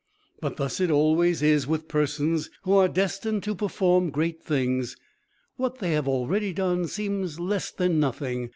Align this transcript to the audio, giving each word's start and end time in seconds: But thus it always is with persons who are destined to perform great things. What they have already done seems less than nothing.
But 0.39 0.57
thus 0.57 0.79
it 0.79 0.89
always 0.89 1.43
is 1.43 1.67
with 1.67 1.87
persons 1.87 2.49
who 2.63 2.73
are 2.73 2.87
destined 2.87 3.43
to 3.43 3.53
perform 3.53 4.09
great 4.09 4.41
things. 4.41 4.97
What 5.57 5.77
they 5.77 5.91
have 5.91 6.07
already 6.07 6.53
done 6.53 6.87
seems 6.87 7.39
less 7.39 7.69
than 7.69 7.99
nothing. 7.99 8.49